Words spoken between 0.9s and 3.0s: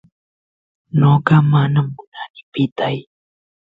noqa mana munani pitay